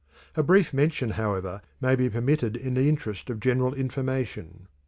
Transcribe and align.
A 0.35 0.41
brief 0.41 0.73
mention, 0.73 1.11
however, 1.11 1.61
may 1.79 1.93
be 1.95 2.09
permitted 2.09 2.57
in 2.57 2.73
the 2.73 2.89
interest 2.89 3.29
of 3.29 3.39
general 3.39 3.75
information. 3.75 4.65